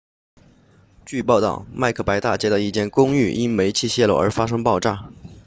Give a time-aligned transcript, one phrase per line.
[1.05, 5.11] 据报道麦克白大街 macbeth street 的一间公寓因煤气泄漏而发生爆炸